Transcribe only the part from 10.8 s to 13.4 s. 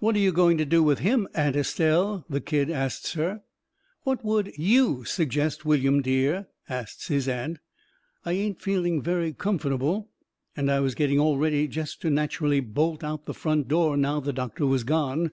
was getting all ready jest to natcherally bolt out the